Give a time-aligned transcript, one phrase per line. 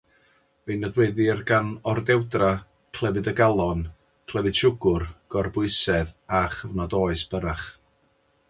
[0.67, 2.49] Fe'i nodweddir gan ordewdra,
[2.99, 3.85] clefyd y galon,
[4.33, 7.69] clefyd siwgr, gorbwysedd a chyfnod oes byrrach.